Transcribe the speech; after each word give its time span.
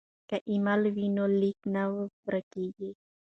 که 0.29 0.37
ایمیل 0.49 0.83
وي 0.95 1.07
نو 1.17 1.25
لیک 1.39 1.59
نه 1.73 1.83
ورک 2.23 2.45
کیږي. 2.53 2.91